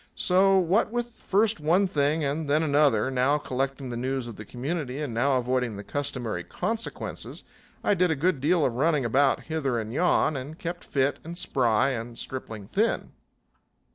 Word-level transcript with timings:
So, 0.15 0.57
what 0.57 0.89
with 0.89 1.05
first 1.09 1.59
one 1.59 1.85
thing 1.85 2.23
and 2.23 2.49
then 2.49 2.63
another, 2.63 3.11
now 3.11 3.37
collecting 3.37 3.91
the 3.91 3.95
news 3.95 4.27
of 4.27 4.35
the 4.35 4.45
community 4.45 4.99
and 4.99 5.13
now 5.13 5.35
avoiding 5.37 5.75
the 5.77 5.83
customary 5.83 6.43
consequences, 6.43 7.43
I 7.83 7.93
did 7.93 8.09
a 8.09 8.15
good 8.15 8.41
deal 8.41 8.65
of 8.65 8.73
running 8.73 9.05
about 9.05 9.41
hither 9.43 9.77
and 9.79 9.93
yon, 9.93 10.35
and 10.35 10.57
kept 10.57 10.83
fit 10.83 11.19
and 11.23 11.37
spry 11.37 11.89
and 11.89 12.17
stripling 12.17 12.65
thin. 12.67 13.11